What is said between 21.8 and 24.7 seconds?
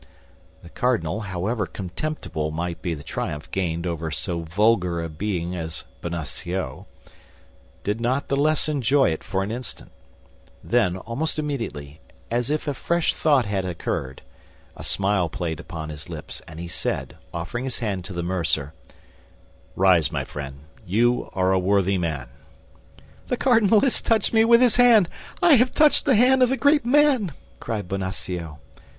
man." "The cardinal has touched me with